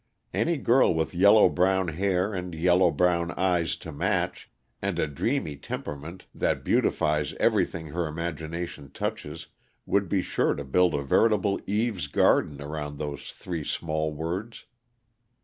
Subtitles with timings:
[0.33, 4.49] Any girl with yellow brown hair and yellow brown eyes to match,
[4.81, 9.45] and a dreamy temperament that beautifies everything her imagination touches,
[9.85, 14.65] would be sure to build a veritable Eve's garden around those three small words.